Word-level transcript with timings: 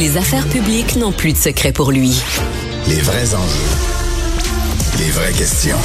Les 0.00 0.16
affaires 0.16 0.48
publiques 0.48 0.96
n'ont 0.96 1.12
plus 1.12 1.34
de 1.34 1.36
secret 1.36 1.72
pour 1.72 1.90
lui. 1.90 2.22
Les 2.88 3.02
vrais 3.02 3.34
enjeux. 3.34 3.76
Les 4.98 5.10
vraies 5.10 5.34
questions. 5.34 5.76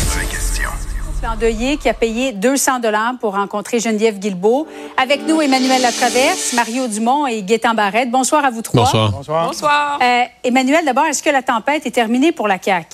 endeuillé 1.30 1.76
qui 1.76 1.90
a 1.90 1.94
payé 1.94 2.32
200 2.32 2.80
dollars 2.80 3.16
pour 3.20 3.34
rencontrer 3.34 3.82
Geneviève 3.82 4.18
Guilbeault. 4.18 4.68
Avec 4.96 5.28
nous, 5.28 5.42
Emmanuel 5.42 5.82
Latraverse, 5.82 6.54
Mario 6.54 6.88
Dumont 6.88 7.28
et 7.28 7.44
Gaétan 7.44 7.74
Barrette. 7.74 8.10
Bonsoir 8.10 8.46
à 8.46 8.52
vous 8.52 8.62
trois. 8.62 8.86
Bonsoir. 8.86 9.12
Bonsoir. 9.12 9.48
Bonsoir. 9.48 10.00
Euh, 10.02 10.22
Emmanuel, 10.46 10.86
d'abord, 10.86 11.08
est-ce 11.08 11.22
que 11.22 11.30
la 11.30 11.42
tempête 11.42 11.86
est 11.86 11.92
terminée 11.92 12.32
pour 12.32 12.48
la 12.48 12.58
CAQ? 12.58 12.88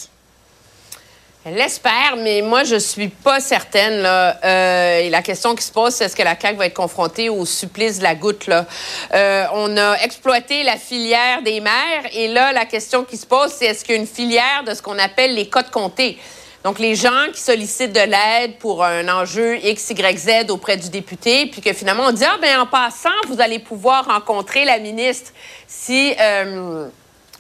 Elle 1.43 1.55
l'espère, 1.55 2.17
mais 2.19 2.43
moi, 2.43 2.63
je 2.63 2.75
suis 2.75 3.07
pas 3.07 3.39
certaine. 3.39 4.03
Euh, 4.05 4.99
et 4.99 5.09
la 5.09 5.23
question 5.23 5.55
qui 5.55 5.63
se 5.63 5.71
pose, 5.71 5.91
c'est 5.91 6.05
est-ce 6.05 6.15
que 6.15 6.21
la 6.21 6.39
CAQ 6.39 6.55
va 6.55 6.67
être 6.67 6.75
confrontée 6.75 7.29
au 7.29 7.45
supplice 7.45 7.97
de 7.97 8.03
la 8.03 8.13
goutte? 8.13 8.47
Euh, 8.47 9.45
on 9.53 9.75
a 9.75 9.95
exploité 10.03 10.61
la 10.61 10.77
filière 10.77 11.41
des 11.41 11.59
maires, 11.59 12.03
et 12.13 12.27
là, 12.27 12.53
la 12.53 12.65
question 12.65 13.03
qui 13.03 13.17
se 13.17 13.25
pose, 13.25 13.51
c'est 13.57 13.65
est-ce 13.65 13.83
qu'il 13.83 13.95
y 13.95 13.97
a 13.97 14.01
une 14.01 14.07
filière 14.07 14.63
de 14.67 14.75
ce 14.75 14.83
qu'on 14.83 14.99
appelle 14.99 15.33
les 15.33 15.49
codes 15.49 15.71
comptés? 15.71 16.19
Donc, 16.63 16.77
les 16.77 16.93
gens 16.93 17.31
qui 17.33 17.41
sollicitent 17.41 17.93
de 17.93 18.01
l'aide 18.01 18.59
pour 18.59 18.83
un 18.83 19.09
enjeu 19.09 19.57
X, 19.65 19.89
Y, 19.89 20.17
Z 20.19 20.51
auprès 20.51 20.77
du 20.77 20.89
député, 20.89 21.47
puis 21.47 21.59
que 21.59 21.73
finalement, 21.73 22.03
on 22.05 22.11
dit, 22.11 22.23
ah, 22.23 22.37
ben 22.39 22.59
en 22.59 22.67
passant, 22.67 23.09
vous 23.27 23.41
allez 23.41 23.57
pouvoir 23.57 24.05
rencontrer 24.05 24.63
la 24.63 24.77
ministre 24.77 25.31
si... 25.65 26.13
Euh, 26.19 26.87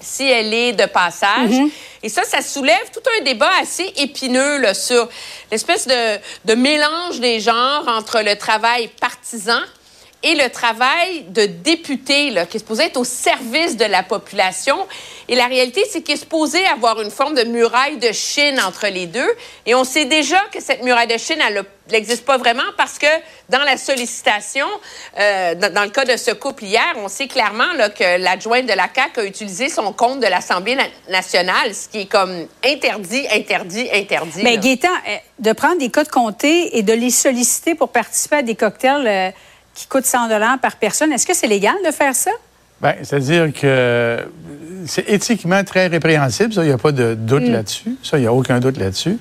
si 0.03 0.23
elle 0.23 0.53
est 0.53 0.73
de 0.73 0.85
passage. 0.85 1.53
Et 2.03 2.09
ça, 2.09 2.23
ça 2.23 2.41
soulève 2.41 2.89
tout 2.93 3.01
un 3.19 3.23
débat 3.23 3.51
assez 3.61 3.93
épineux 3.97 4.73
sur 4.73 5.07
l'espèce 5.51 5.87
de, 5.87 6.17
de 6.45 6.55
mélange 6.55 7.19
des 7.19 7.39
genres 7.39 7.87
entre 7.87 8.21
le 8.21 8.35
travail 8.35 8.87
partisan 8.99 9.61
et 10.23 10.35
le 10.35 10.49
travail 10.49 11.23
de 11.29 11.45
député, 11.45 12.29
là, 12.29 12.45
qui 12.45 12.57
est 12.57 12.59
supposé 12.59 12.83
être 12.85 12.97
au 12.97 13.03
service 13.03 13.75
de 13.75 13.85
la 13.85 14.03
population. 14.03 14.77
Et 15.31 15.35
la 15.35 15.45
réalité, 15.47 15.81
c'est 15.89 16.01
qu'il 16.01 16.15
est 16.15 16.17
supposé 16.17 16.59
avoir 16.67 17.01
une 17.01 17.09
forme 17.09 17.35
de 17.35 17.43
muraille 17.45 17.95
de 17.97 18.11
Chine 18.11 18.59
entre 18.67 18.87
les 18.87 19.05
deux. 19.05 19.31
Et 19.65 19.73
on 19.73 19.85
sait 19.85 20.03
déjà 20.03 20.35
que 20.53 20.61
cette 20.61 20.83
muraille 20.83 21.07
de 21.07 21.17
Chine, 21.17 21.39
elle 21.47 21.63
n'existe 21.89 22.25
pas 22.25 22.37
vraiment 22.37 22.69
parce 22.75 22.99
que 22.99 23.07
dans 23.47 23.63
la 23.63 23.77
sollicitation, 23.77 24.67
euh, 25.17 25.55
dans, 25.55 25.73
dans 25.73 25.83
le 25.83 25.89
cas 25.89 26.03
de 26.03 26.17
ce 26.17 26.31
couple 26.31 26.65
hier, 26.65 26.83
on 26.97 27.07
sait 27.07 27.27
clairement 27.27 27.71
là, 27.77 27.89
que 27.89 28.17
l'adjointe 28.21 28.65
de 28.65 28.73
la 28.73 28.89
CAQ 28.93 29.19
a 29.21 29.23
utilisé 29.23 29.69
son 29.69 29.93
compte 29.93 30.19
de 30.19 30.27
l'Assemblée 30.27 30.75
na- 30.75 30.83
nationale, 31.07 31.73
ce 31.73 31.87
qui 31.87 32.01
est 32.01 32.05
comme 32.11 32.45
interdit, 32.65 33.25
interdit, 33.31 33.87
interdit. 33.93 34.43
Mais. 34.43 34.57
Gaétan, 34.57 34.89
euh, 35.07 35.15
de 35.39 35.53
prendre 35.53 35.77
des 35.77 35.89
codes 35.89 36.09
comptés 36.09 36.77
et 36.77 36.83
de 36.83 36.91
les 36.91 37.09
solliciter 37.09 37.73
pour 37.73 37.87
participer 37.87 38.35
à 38.35 38.41
des 38.41 38.55
cocktails 38.55 39.07
euh, 39.07 39.31
qui 39.75 39.87
coûtent 39.87 40.05
100 40.05 40.27
dollars 40.27 40.59
par 40.59 40.75
personne, 40.75 41.13
est-ce 41.13 41.25
que 41.25 41.33
c'est 41.33 41.47
légal 41.47 41.75
de 41.85 41.91
faire 41.91 42.15
ça? 42.15 42.31
Ben, 42.81 42.95
c'est-à-dire 43.03 43.53
que 43.53 44.17
c'est 44.87 45.07
éthiquement 45.09 45.63
très 45.63 45.87
répréhensible, 45.87 46.53
ça, 46.53 46.63
il 46.63 46.67
n'y 46.67 46.73
a 46.73 46.77
pas 46.77 46.91
de 46.91 47.13
doute 47.13 47.47
là-dessus. 47.47 47.97
Ça, 48.03 48.17
il 48.17 48.21
n'y 48.21 48.27
a 48.27 48.33
aucun 48.33 48.59
doute 48.59 48.77
là-dessus. 48.77 49.17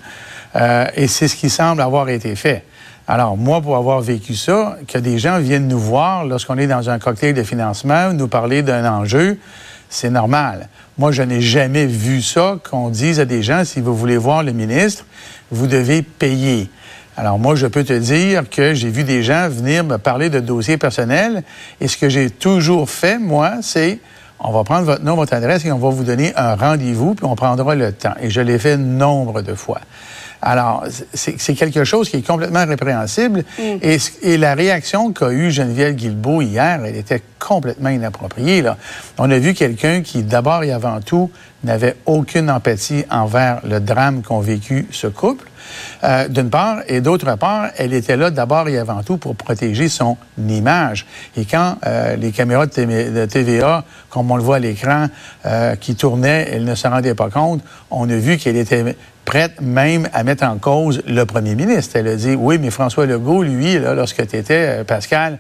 Euh, 0.57 0.87
et 0.97 1.07
c'est 1.07 1.29
ce 1.29 1.37
qui 1.37 1.51
semble 1.51 1.83
avoir 1.83 2.09
été 2.09 2.35
fait. 2.35 2.65
Alors, 3.07 3.37
moi, 3.37 3.61
pour 3.61 3.77
avoir 3.77 4.01
vécu 4.01 4.35
ça, 4.35 4.79
que 4.87 4.99
des 4.99 5.19
gens 5.19 5.39
viennent 5.39 5.69
nous 5.69 5.79
voir 5.79 6.25
lorsqu'on 6.25 6.57
est 6.59 6.67
dans 6.67 6.91
un 6.91 6.99
cocktail 6.99 7.35
de 7.35 7.43
financement, 7.43 8.13
nous 8.13 8.29
parler 8.29 8.63
d'un 8.63 8.91
enjeu, 8.91 9.39
c'est 9.89 10.11
normal. 10.11 10.69
Moi, 10.97 11.13
je 11.13 11.23
n'ai 11.23 11.41
jamais 11.41 11.87
vu 11.87 12.23
ça, 12.23 12.59
qu'on 12.71 12.89
dise 12.89 13.21
à 13.21 13.25
des 13.25 13.43
gens, 13.43 13.65
si 13.65 13.81
vous 13.81 13.97
voulez 13.97 14.17
voir 14.17 14.43
le 14.43 14.53
ministre, 14.53 15.05
vous 15.51 15.67
devez 15.67 16.03
payer. 16.03 16.71
Alors 17.21 17.39
moi, 17.39 17.55
je 17.55 17.67
peux 17.67 17.85
te 17.85 17.93
dire 17.93 18.49
que 18.49 18.73
j'ai 18.73 18.89
vu 18.89 19.05
des 19.05 19.23
gens 19.23 19.47
venir 19.51 19.85
me 19.85 19.99
parler 19.99 20.31
de 20.31 20.41
dossiers 20.41 20.79
personnels 20.79 21.43
et 21.79 21.87
ce 21.87 21.99
que 21.99 22.09
j'ai 22.09 22.31
toujours 22.31 22.89
fait, 22.89 23.19
moi, 23.19 23.57
c'est 23.61 23.99
on 24.39 24.53
va 24.53 24.65
prendre 24.65 24.87
votre 24.87 25.03
nom, 25.05 25.17
votre 25.17 25.35
adresse 25.35 25.67
et 25.67 25.71
on 25.71 25.77
va 25.77 25.91
vous 25.91 26.03
donner 26.05 26.33
un 26.35 26.55
rendez-vous 26.55 27.15
puis 27.15 27.27
on 27.27 27.37
prendra 27.37 27.75
le 27.75 27.93
temps. 27.93 28.15
Et 28.23 28.31
je 28.31 28.41
l'ai 28.41 28.59
fait 28.59 28.79
nombre 28.79 29.43
de 29.43 29.53
fois. 29.55 29.83
Alors, 30.41 30.85
c'est 31.13 31.53
quelque 31.55 31.85
chose 31.85 32.09
qui 32.09 32.17
est 32.17 32.27
complètement 32.27 32.65
répréhensible. 32.65 33.45
Et, 33.83 33.99
ce- 33.99 34.13
et 34.23 34.39
la 34.39 34.55
réaction 34.55 35.13
qu'a 35.13 35.31
eue 35.33 35.51
Geneviève 35.51 35.95
Guilbeault 35.95 36.41
hier, 36.41 36.81
elle 36.87 36.97
était 36.97 37.21
complètement 37.39 37.91
inappropriée. 37.91 38.63
Là. 38.63 38.79
On 39.19 39.31
a 39.31 39.37
vu 39.39 39.53
quelqu'un 39.53 40.01
qui, 40.01 40.23
d'abord 40.23 40.63
et 40.65 40.73
avant 40.73 41.01
tout, 41.03 41.31
n'avait 41.63 41.97
aucune 42.07 42.49
empathie 42.51 43.05
envers 43.11 43.61
le 43.69 43.81
drame 43.81 44.23
qu'ont 44.23 44.41
vécu 44.41 44.87
ce 44.91 45.09
couple, 45.09 45.50
euh, 46.05 46.29
d'une 46.29 46.51
part, 46.51 46.79
et 46.87 47.01
d'autre 47.01 47.35
part, 47.37 47.71
elle 47.77 47.93
était 47.93 48.17
là 48.17 48.31
d'abord 48.31 48.69
et 48.69 48.79
avant 48.79 49.03
tout 49.03 49.17
pour 49.17 49.37
protéger 49.37 49.89
son 49.89 50.17
image. 50.39 51.07
Et 51.37 51.45
quand 51.45 51.77
euh, 51.87 52.17
les 52.17 52.33
caméras 52.33 52.67
de, 52.67 52.73
TV 52.73 53.11
de 53.11 53.27
TVA, 53.27 53.85
comme 54.09 54.31
on 54.31 54.37
le 54.37 54.43
voit 54.43 54.57
à 54.57 54.61
l'écran, 54.61 55.07
euh, 55.47 55.77
qui 55.77 55.95
tournaient, 55.95 56.49
elle 56.53 56.65
ne 56.65 56.75
se 56.75 56.89
rendait 56.89 57.15
pas 57.15 57.31
compte, 57.31 57.63
on 57.91 58.09
a 58.09 58.17
vu 58.17 58.37
qu'elle 58.39 58.57
était 58.57 58.97
prête 59.25 59.61
même 59.61 60.09
à 60.13 60.25
mettre 60.25 60.45
en 60.45 60.59
cause 60.59 61.03
le 61.07 61.25
premier 61.25 61.55
ministre. 61.55 61.97
Elle 61.97 62.09
a 62.09 62.17
dit, 62.17 62.35
oui, 62.35 62.59
mais 62.59 62.71
François 62.71 63.07
Legault, 63.07 63.43
lui, 63.43 63.79
là, 63.79 63.95
lorsque 63.95 64.27
tu 64.27 64.37
étais, 64.37 64.83
Pascal, 64.85 65.39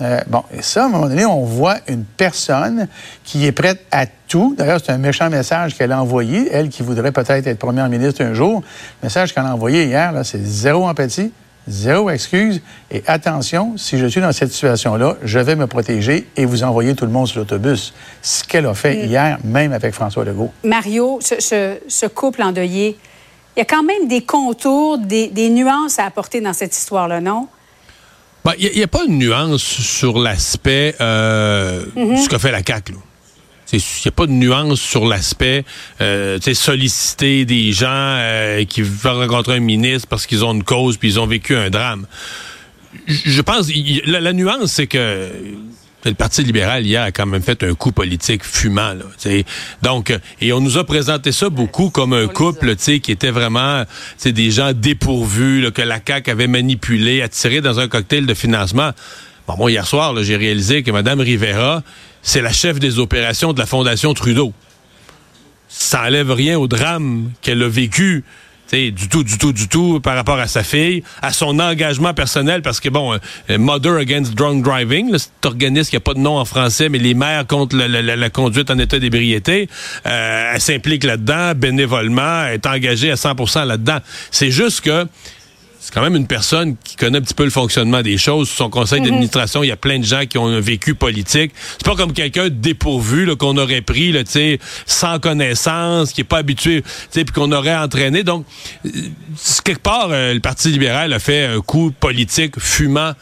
euh, 0.00 0.20
bon, 0.28 0.44
et 0.56 0.62
ça, 0.62 0.84
à 0.84 0.86
un 0.86 0.88
moment 0.88 1.08
donné, 1.08 1.24
on 1.24 1.44
voit 1.44 1.78
une 1.88 2.04
personne 2.04 2.86
qui 3.24 3.44
est 3.44 3.52
prête 3.52 3.80
à 3.90 4.06
tout. 4.34 4.54
D'ailleurs, 4.58 4.80
c'est 4.84 4.90
un 4.90 4.98
méchant 4.98 5.30
message 5.30 5.76
qu'elle 5.78 5.92
a 5.92 6.02
envoyé, 6.02 6.48
elle 6.50 6.68
qui 6.68 6.82
voudrait 6.82 7.12
peut-être 7.12 7.46
être 7.46 7.58
première 7.60 7.88
ministre 7.88 8.20
un 8.24 8.34
jour. 8.34 8.64
Le 9.00 9.06
message 9.06 9.32
qu'elle 9.32 9.44
a 9.46 9.54
envoyé 9.54 9.84
hier, 9.84 10.10
là, 10.10 10.24
c'est 10.24 10.42
zéro 10.44 10.88
empathie, 10.88 11.30
zéro 11.68 12.10
excuse. 12.10 12.60
Et 12.90 13.04
attention, 13.06 13.74
si 13.76 13.96
je 13.96 14.06
suis 14.06 14.20
dans 14.20 14.32
cette 14.32 14.50
situation-là, 14.50 15.14
je 15.22 15.38
vais 15.38 15.54
me 15.54 15.68
protéger 15.68 16.26
et 16.36 16.46
vous 16.46 16.64
envoyer 16.64 16.96
tout 16.96 17.04
le 17.04 17.12
monde 17.12 17.28
sur 17.28 17.38
l'autobus. 17.38 17.94
Ce 18.22 18.42
qu'elle 18.42 18.66
a 18.66 18.74
fait 18.74 19.06
hier, 19.06 19.38
même 19.44 19.72
avec 19.72 19.94
François 19.94 20.24
Legault. 20.24 20.52
Mario, 20.64 21.20
ce, 21.22 21.36
ce- 21.40 21.76
ce 21.86 22.06
couple 22.06 22.42
endeuillé, 22.42 22.98
il 23.56 23.60
y 23.60 23.62
a 23.62 23.66
quand 23.66 23.84
même 23.84 24.08
des 24.08 24.22
contours, 24.24 24.98
des, 24.98 25.28
des 25.28 25.48
nuances 25.48 26.00
à 26.00 26.06
apporter 26.06 26.40
dans 26.40 26.52
cette 26.54 26.76
histoire-là, 26.76 27.20
non? 27.20 27.46
Ben, 28.44 28.54
Il 28.58 28.72
n'y 28.76 28.82
a, 28.82 28.88
pas 28.88 29.06
de 29.06 29.12
nuance 29.12 29.62
sur 29.62 30.18
l'aspect 30.18 30.96
euh, 31.00 31.84
Mhm. 31.94 32.16
ce 32.16 32.28
que 32.28 32.36
fait 32.36 32.50
la 32.50 32.62
CAQ. 32.66 32.94
là. 32.94 32.98
Il 33.78 34.02
n'y 34.04 34.08
a 34.08 34.12
pas 34.12 34.26
de 34.26 34.32
nuance 34.32 34.80
sur 34.80 35.06
l'aspect 35.06 35.64
euh, 36.00 36.38
tu 36.38 36.44
sais, 36.44 36.54
solliciter 36.54 37.44
des 37.44 37.72
gens 37.72 37.86
euh, 37.90 38.64
qui 38.64 38.82
veulent 38.82 39.28
rencontrer 39.28 39.56
un 39.56 39.60
ministre 39.60 40.08
parce 40.08 40.26
qu'ils 40.26 40.44
ont 40.44 40.52
une 40.52 40.64
cause 40.64 40.96
puis 40.96 41.08
ils 41.08 41.20
ont 41.20 41.26
vécu 41.26 41.56
un 41.56 41.70
drame. 41.70 42.06
Je 43.06 43.40
pense 43.42 43.70
la, 44.06 44.20
la 44.20 44.32
nuance, 44.32 44.72
c'est 44.72 44.86
que 44.86 45.30
le 46.04 46.14
Parti 46.14 46.42
libéral 46.42 46.84
hier 46.84 47.02
a 47.02 47.12
quand 47.12 47.26
même 47.26 47.42
fait 47.42 47.62
un 47.62 47.74
coup 47.74 47.92
politique 47.92 48.44
fumant. 48.44 48.94
Là. 48.94 49.04
Donc, 49.82 50.10
euh, 50.10 50.18
et 50.40 50.52
on 50.52 50.60
nous 50.60 50.76
a 50.76 50.84
présenté 50.84 51.32
ça 51.32 51.48
beaucoup 51.48 51.90
comme 51.90 52.12
un 52.12 52.26
couple 52.26 52.76
qui 52.76 53.10
était 53.10 53.30
vraiment 53.30 53.84
des 54.24 54.50
gens 54.50 54.72
dépourvus, 54.72 55.62
là, 55.62 55.70
que 55.70 55.82
la 55.82 55.98
CAQ 56.06 56.30
avait 56.30 56.46
manipulé, 56.46 57.22
attiré 57.22 57.60
dans 57.60 57.80
un 57.80 57.88
cocktail 57.88 58.26
de 58.26 58.34
financement. 58.34 58.90
Bon, 59.46 59.56
moi, 59.56 59.70
hier 59.70 59.86
soir, 59.86 60.14
j'ai 60.22 60.36
réalisé 60.36 60.82
que 60.82 60.90
Mme 60.90 61.20
Rivera, 61.20 61.82
c'est 62.24 62.40
la 62.40 62.52
chef 62.52 62.80
des 62.80 62.98
opérations 62.98 63.52
de 63.52 63.60
la 63.60 63.66
Fondation 63.66 64.12
Trudeau. 64.14 64.52
Ça 65.68 66.02
enlève 66.04 66.32
rien 66.32 66.58
au 66.58 66.66
drame 66.66 67.30
qu'elle 67.42 67.62
a 67.62 67.68
vécu. 67.68 68.24
du 68.72 69.08
tout, 69.08 69.22
du 69.22 69.38
tout, 69.38 69.52
du 69.52 69.68
tout 69.68 70.00
par 70.00 70.16
rapport 70.16 70.38
à 70.38 70.48
sa 70.48 70.64
fille, 70.64 71.04
à 71.22 71.32
son 71.32 71.60
engagement 71.60 72.14
personnel, 72.14 72.62
parce 72.62 72.80
que 72.80 72.88
bon, 72.88 73.12
euh, 73.14 73.58
Mother 73.58 73.98
Against 73.98 74.34
Drunk 74.34 74.64
Driving, 74.64 75.12
là, 75.12 75.18
cet 75.18 75.46
organisme 75.46 75.90
qui 75.90 75.96
a 75.96 76.00
pas 76.00 76.14
de 76.14 76.18
nom 76.18 76.38
en 76.38 76.44
français, 76.44 76.88
mais 76.88 76.98
les 76.98 77.14
mères 77.14 77.46
contre 77.46 77.76
la 77.76 78.30
conduite 78.30 78.70
en 78.70 78.78
état 78.78 78.98
d'ébriété, 78.98 79.68
euh, 80.06 80.52
elle 80.54 80.60
s'implique 80.60 81.04
là-dedans 81.04 81.52
bénévolement, 81.54 82.46
elle 82.46 82.54
est 82.54 82.66
engagée 82.66 83.12
à 83.12 83.16
100% 83.16 83.64
là-dedans. 83.64 83.98
C'est 84.30 84.50
juste 84.50 84.80
que 84.80 85.06
c'est 85.84 85.92
quand 85.92 86.00
même 86.00 86.16
une 86.16 86.26
personne 86.26 86.76
qui 86.82 86.96
connaît 86.96 87.18
un 87.18 87.20
petit 87.20 87.34
peu 87.34 87.44
le 87.44 87.50
fonctionnement 87.50 88.00
des 88.00 88.16
choses. 88.16 88.48
Son 88.48 88.70
conseil 88.70 89.02
d'administration, 89.02 89.62
il 89.62 89.66
y 89.66 89.70
a 89.70 89.76
plein 89.76 89.98
de 89.98 90.04
gens 90.04 90.24
qui 90.24 90.38
ont 90.38 90.46
un 90.46 90.58
vécu 90.58 90.94
politique. 90.94 91.52
C'est 91.72 91.84
pas 91.84 91.94
comme 91.94 92.14
quelqu'un 92.14 92.48
dépourvu 92.48 93.36
qu'on 93.36 93.58
aurait 93.58 93.82
pris, 93.82 94.10
là, 94.10 94.24
tu 94.24 94.30
sais, 94.30 94.58
sans 94.86 95.18
connaissance, 95.18 96.12
qui 96.12 96.22
est 96.22 96.24
pas 96.24 96.38
habitué, 96.38 96.80
tu 96.80 96.88
sais, 97.10 97.24
puis 97.26 97.34
qu'on 97.34 97.52
aurait 97.52 97.76
entraîné. 97.76 98.22
Donc, 98.22 98.46
euh, 98.86 98.88
quelque 99.62 99.82
part, 99.82 100.08
euh, 100.10 100.32
le 100.32 100.40
Parti 100.40 100.70
libéral 100.70 101.12
a 101.12 101.18
fait 101.18 101.44
un 101.44 101.60
coup 101.60 101.92
politique 102.00 102.58
fumant 102.58 103.12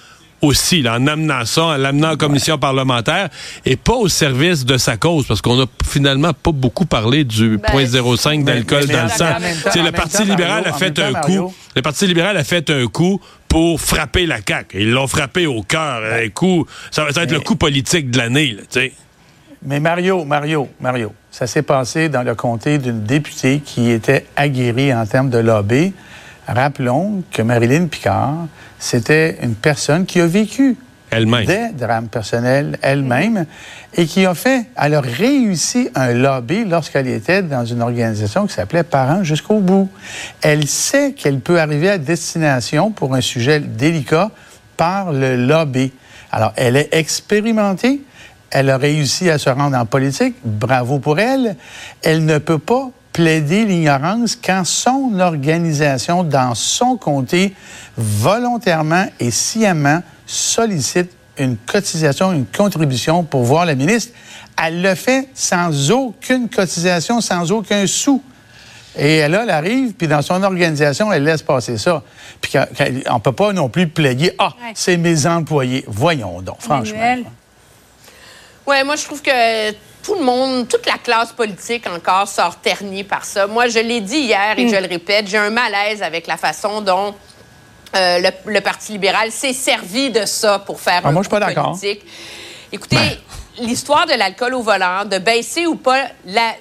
aussi, 0.42 0.82
là, 0.82 0.96
en 0.98 1.06
amenant 1.06 1.44
ça, 1.44 1.62
en 1.64 1.76
l'amenant 1.76 2.12
en 2.12 2.16
commission 2.16 2.58
parlementaire, 2.58 3.28
et 3.64 3.76
pas 3.76 3.94
au 3.94 4.08
service 4.08 4.64
de 4.64 4.76
sa 4.76 4.96
cause, 4.96 5.24
parce 5.26 5.40
qu'on 5.40 5.60
a 5.62 5.66
finalement 5.88 6.32
pas 6.32 6.50
beaucoup 6.52 6.84
parlé 6.84 7.24
du 7.24 7.58
Ben, 7.58 7.84
0.05 7.86 8.44
d'alcool 8.44 8.86
dans 8.88 9.04
le 9.04 9.08
sang. 9.08 9.16
temps- 9.72 9.82
le 9.84 9.90
Parti 9.92 10.18
temps, 10.18 10.24
libéral 10.24 10.62
Mario, 10.64 10.74
a 10.74 10.78
fait 10.78 10.98
un 10.98 11.12
temps, 11.12 11.20
coup. 11.20 11.28
Mario. 11.32 11.54
Le 11.76 11.82
Parti 11.82 12.06
libéral 12.06 12.36
a 12.36 12.44
fait 12.44 12.68
un 12.70 12.86
coup 12.88 13.20
pour 13.48 13.80
frapper 13.80 14.26
la 14.26 14.38
CAQ. 14.46 14.80
Ils 14.82 14.90
l'ont 14.90 15.06
frappé 15.06 15.46
au 15.46 15.62
cœur. 15.62 16.02
Un 16.12 16.28
coup, 16.30 16.66
ça 16.90 17.04
va 17.04 17.10
être 17.22 17.32
le 17.32 17.40
coup 17.40 17.56
politique 17.56 18.10
de 18.10 18.18
l'année, 18.18 18.56
tu 18.58 18.80
sais. 18.80 18.92
Mais 19.64 19.78
Mario, 19.78 20.24
Mario, 20.24 20.68
Mario, 20.80 21.12
ça 21.30 21.46
s'est 21.46 21.62
passé 21.62 22.08
dans 22.08 22.22
le 22.24 22.34
comté 22.34 22.78
d'une 22.78 23.04
députée 23.04 23.60
qui 23.64 23.90
était 23.92 24.26
aguerrie 24.34 24.92
en 24.92 25.06
termes 25.06 25.30
de 25.30 25.38
lobby. 25.38 25.92
Rappelons 26.46 27.22
que 27.30 27.42
Marilyn 27.42 27.86
Picard, 27.86 28.46
c'était 28.78 29.38
une 29.42 29.54
personne 29.54 30.06
qui 30.06 30.20
a 30.20 30.26
vécu 30.26 30.76
Elle-même. 31.10 31.44
des 31.44 31.68
drames 31.72 32.08
personnels 32.08 32.78
elle-même 32.82 33.46
et 33.94 34.06
qui 34.06 34.26
a 34.26 34.34
fait, 34.34 34.66
elle 34.76 34.94
a 34.94 35.00
réussi 35.00 35.88
un 35.94 36.12
lobby 36.12 36.64
lorsqu'elle 36.64 37.06
était 37.06 37.42
dans 37.42 37.64
une 37.64 37.80
organisation 37.80 38.46
qui 38.46 38.54
s'appelait 38.54 38.82
Parents 38.82 39.22
jusqu'au 39.22 39.60
bout. 39.60 39.88
Elle 40.40 40.66
sait 40.66 41.12
qu'elle 41.12 41.38
peut 41.38 41.60
arriver 41.60 41.90
à 41.90 41.98
destination 41.98 42.90
pour 42.90 43.14
un 43.14 43.20
sujet 43.20 43.60
délicat 43.60 44.30
par 44.76 45.12
le 45.12 45.36
lobby. 45.36 45.92
Alors, 46.32 46.52
elle 46.56 46.76
est 46.76 46.88
expérimentée. 46.92 48.00
Elle 48.50 48.68
a 48.70 48.78
réussi 48.78 49.30
à 49.30 49.38
se 49.38 49.48
rendre 49.48 49.76
en 49.76 49.86
politique. 49.86 50.34
Bravo 50.44 50.98
pour 50.98 51.20
elle. 51.20 51.56
Elle 52.02 52.24
ne 52.24 52.38
peut 52.38 52.58
pas 52.58 52.90
plaider 53.12 53.64
l'ignorance 53.64 54.37
quand 54.37 54.64
son 54.64 55.19
organisation, 55.20 56.25
dans 56.25 56.55
son 56.55 56.97
comté, 56.97 57.55
volontairement 57.97 59.06
et 59.20 59.31
sciemment 59.31 60.03
sollicite 60.26 61.11
une 61.38 61.56
cotisation, 61.56 62.32
une 62.32 62.47
contribution 62.47 63.23
pour 63.23 63.43
voir 63.43 63.67
la 63.67 63.75
ministre. 63.75 64.12
Elle 64.62 64.82
le 64.82 64.94
fait 64.94 65.29
sans 65.35 65.91
aucune 65.91 66.49
cotisation, 66.49 67.20
sans 67.20 67.50
aucun 67.53 67.87
sou. 67.87 68.23
Et 68.97 69.26
là, 69.26 69.44
elle 69.44 69.50
arrive, 69.50 69.94
puis 69.94 70.06
dans 70.06 70.20
son 70.20 70.43
organisation, 70.43 71.11
elle 71.11 71.25
laisse 71.25 71.43
passer 71.43 71.79
ça. 71.79 72.03
Puis 72.41 72.53
on 73.09 73.14
ne 73.14 73.20
peut 73.20 73.32
pas 73.32 73.53
non 73.55 73.70
plus 73.70 73.88
plaider, 73.88 74.32
ah, 74.38 74.53
Ouais. 74.62 74.73
c'est 74.75 74.99
mes 74.99 75.26
employés. 75.26 75.85
Voyons 75.88 76.43
donc, 76.43 76.61
franchement. 76.61 77.17
Ouais, 78.67 78.85
moi, 78.85 78.97
je 78.97 79.05
trouve 79.05 79.23
que 79.23 79.73
tout 80.02 80.14
le 80.14 80.22
monde, 80.22 80.69
toute 80.69 80.87
la 80.87 80.99
classe 80.99 81.32
politique 81.32 81.87
encore 81.87 82.26
sort 82.28 82.56
ternie 82.56 83.04
par 83.04 83.25
ça. 83.25 83.46
Moi, 83.46 83.69
je 83.69 83.78
l'ai 83.78 84.00
dit 84.00 84.19
hier 84.19 84.58
et 84.58 84.69
je 84.69 84.76
le 84.76 84.88
répète, 84.88 85.28
j'ai 85.28 85.38
un 85.38 85.50
malaise 85.50 86.02
avec 86.02 86.26
la 86.26 86.37
façon 86.37 86.81
dont 86.81 87.14
euh, 87.94 88.19
le, 88.19 88.52
le 88.52 88.60
Parti 88.60 88.93
libéral 88.93 89.31
s'est 89.31 89.52
servi 89.52 90.10
de 90.10 90.25
ça 90.25 90.58
pour 90.58 90.81
faire 90.81 91.02
Ah, 91.04 91.08
un 91.08 91.12
moi, 91.12 91.22
je 91.22 91.28
suis 91.28 91.38
pas 91.38 91.62
politique. 91.62 92.02
Écoutez, 92.72 92.96
l'histoire 93.58 94.06
de 94.06 94.14
l'alcool 94.14 94.54
au 94.54 94.62
volant, 94.62 95.04
de 95.04 95.19
baisser 95.19 95.66
ou 95.66 95.76
pas 95.76 96.04
la, 96.25 96.54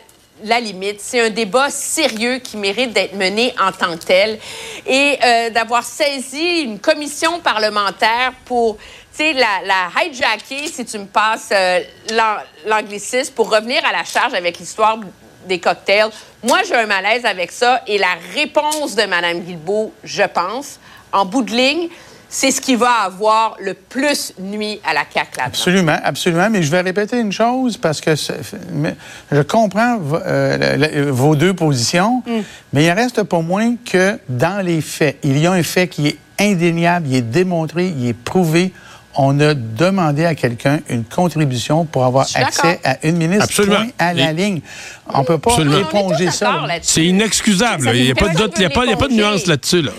la 0.44 0.60
limite, 0.60 1.00
c'est 1.00 1.22
un 1.22 1.30
débat 1.30 1.70
sérieux 1.70 2.40
qui 2.40 2.58
mérite 2.58 2.94
d'être 2.94 3.16
mené 3.16 3.54
en 3.60 3.72
tant 3.72 3.98
que 3.98 4.04
tel 4.04 4.40
et 4.86 5.18
euh, 5.24 5.50
d'avoir 5.52 5.84
saisi 5.84 6.62
une 6.64 6.80
commission 6.80 7.40
parlementaire 7.40 8.34
pour, 8.46 8.78
sais, 9.12 9.34
la, 9.34 9.66
la 9.66 9.90
hijacker, 10.04 10.68
si 10.68 10.86
tu 10.86 10.98
me 11.00 11.06
passes 11.06 11.50
euh, 11.52 11.80
l'an- 12.12 12.44
l'anglicisme, 12.68 13.34
pour 13.34 13.52
revenir 13.52 13.84
à 13.86 13.92
la 13.92 14.04
charge 14.04 14.34
avec 14.34 14.60
l'histoire 14.60 15.00
des 15.48 15.60
cocktails. 15.60 16.10
Moi, 16.44 16.60
j'ai 16.68 16.76
un 16.76 16.86
malaise 16.86 17.26
avec 17.26 17.52
ça 17.52 17.82
et 17.88 17.98
la 17.98 18.16
réponse 18.36 18.96
de 18.96 19.04
Mme 19.04 19.40
Guilbeault, 19.42 19.92
je 20.04 20.24
pense, 20.24 20.80
en 21.12 21.26
bout 21.26 21.42
de 21.42 21.52
ligne, 21.52 21.88
c'est 22.30 22.52
ce 22.52 22.62
qui 22.62 22.76
va 22.76 22.92
avoir 23.04 23.58
le 23.60 23.74
plus 23.74 24.34
nuit 24.40 24.80
à 24.86 24.94
la 24.94 25.02
CAQ 25.02 25.16
là-dedans. 25.38 25.44
Absolument, 25.48 25.98
absolument. 26.02 26.50
Mais 26.50 26.64
je 26.64 26.72
vais 26.72 26.80
répéter 26.80 27.20
une 27.20 27.34
chose 27.34 27.76
parce 27.76 28.00
que 28.00 28.16
je 28.16 29.42
comprends 29.42 30.00
euh, 30.26 31.10
vos 31.12 31.36
deux 31.36 31.54
positions, 31.54 32.24
mais 32.72 32.86
il 32.86 32.92
reste 32.92 33.24
pas 33.24 33.42
moins 33.42 33.76
que 33.86 34.18
dans 34.30 34.64
les 34.66 34.80
faits, 34.80 35.18
il 35.24 35.38
y 35.40 35.48
a 35.48 35.52
un 35.52 35.64
fait 35.64 35.88
qui 35.88 36.08
est 36.08 36.18
indéniable, 36.40 37.08
il 37.10 37.16
est 37.18 37.22
démontré, 37.22 37.88
il 37.88 38.08
est 38.08 38.14
prouvé. 38.14 38.72
On 39.16 39.40
a 39.42 39.54
demandé 39.54 40.26
à 40.26 40.36
quelqu'un 40.36 40.80
une 40.90 41.04
contribution 41.04 41.86
pour 41.86 42.06
avoir 42.06 42.26
accès 42.36 42.80
à 42.84 42.98
une 43.06 43.18
ministre 43.18 43.44
Absolument. 43.46 43.76
point 43.78 43.88
à 44.00 44.14
la 44.14 44.32
Et- 44.32 44.34
ligne. 44.34 44.62
On 45.14 45.24
peut 45.24 45.38
pas 45.38 45.52
Absolument. 45.52 45.80
Éponger 45.80 46.32
ça. 46.32 46.62
C'est 46.82 47.06
inexcusable. 47.06 47.92
Il 47.94 48.04
n'y 48.06 48.12
a, 48.12 48.16
pas 48.16 48.22
de 48.22 48.32
Personne 48.32 48.48
doute- 48.48 48.54
il 48.58 48.62
y 48.62 48.66
a 48.66 48.68
veut 48.70 48.74
pas- 48.74 48.86
il 48.86 48.90
y 48.92 48.94
a 48.94 48.98
pas 48.98 49.08
de 49.10 49.14
nuance 49.14 49.46
là-dessus. 49.48 49.82
Là. 49.82 49.92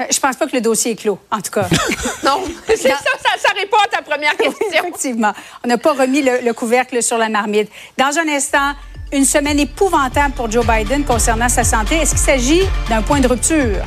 Euh, 0.00 0.02
Je 0.12 0.18
pense 0.20 0.36
pas 0.36 0.46
que 0.46 0.54
le 0.56 0.60
dossier 0.60 0.92
est 0.92 0.96
clos, 0.96 1.18
en 1.30 1.40
tout 1.40 1.50
cas. 1.50 1.68
Non, 2.24 2.42
c'est 2.66 2.76
ça, 2.76 2.88
ça, 2.98 3.38
ça 3.40 3.48
répond 3.58 3.76
à 3.84 3.88
ta 3.96 4.02
première 4.02 4.36
question. 4.36 4.66
Effectivement. 4.72 5.32
On 5.64 5.68
n'a 5.68 5.78
pas 5.78 5.92
remis 5.92 6.22
le, 6.22 6.44
le 6.44 6.52
couvercle 6.52 7.02
sur 7.02 7.18
la 7.18 7.28
marmite. 7.28 7.68
Dans 7.96 8.16
un 8.18 8.28
instant, 8.28 8.72
une 9.12 9.24
semaine 9.24 9.58
épouvantable 9.58 10.34
pour 10.34 10.50
Joe 10.50 10.66
Biden 10.66 11.04
concernant 11.04 11.48
sa 11.48 11.64
santé. 11.64 11.96
Est-ce 11.96 12.10
qu'il 12.10 12.18
s'agit 12.20 12.62
d'un 12.88 13.02
point 13.02 13.20
de 13.20 13.28
rupture? 13.28 13.82